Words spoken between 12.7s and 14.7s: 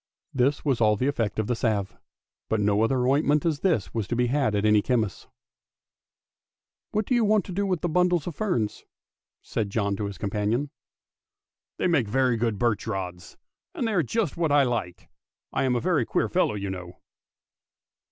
rods, and they are just what I